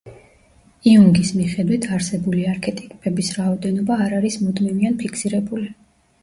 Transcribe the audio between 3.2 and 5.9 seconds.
რაოდენობა არ არის მუდმივი ან ფიქსირებული.